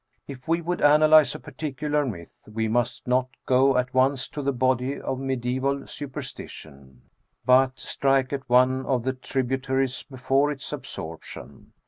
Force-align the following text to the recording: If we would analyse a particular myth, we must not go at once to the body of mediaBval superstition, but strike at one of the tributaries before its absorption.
If 0.27 0.47
we 0.47 0.61
would 0.61 0.81
analyse 0.81 1.35
a 1.35 1.39
particular 1.39 2.07
myth, 2.07 2.45
we 2.51 2.67
must 2.67 3.07
not 3.07 3.29
go 3.45 3.77
at 3.77 3.93
once 3.93 4.27
to 4.29 4.41
the 4.41 4.51
body 4.51 4.99
of 4.99 5.19
mediaBval 5.19 5.87
superstition, 5.87 7.03
but 7.45 7.79
strike 7.79 8.33
at 8.33 8.49
one 8.49 8.83
of 8.87 9.03
the 9.03 9.13
tributaries 9.13 10.01
before 10.01 10.49
its 10.49 10.73
absorption. 10.73 11.73